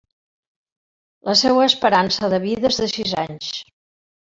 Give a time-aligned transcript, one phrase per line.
[1.29, 3.55] La seua esperança de vida és de sis anys.